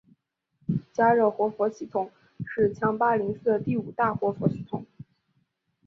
[0.91, 2.09] 嘉热活佛系统
[2.43, 4.83] 是强巴林寺的第五大活佛系统。